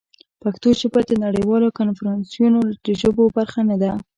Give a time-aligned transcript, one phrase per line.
[0.41, 3.91] پښتو ژبه د نړیوالو کنفرانسونو د ژبو برخه نه ده.